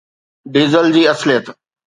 diesel 0.53 0.85
جي 0.95 1.03
اصليت 1.13 1.45